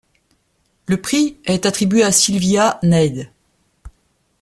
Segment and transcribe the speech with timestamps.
[0.87, 3.31] Le prix est attribué à Silvia Neid.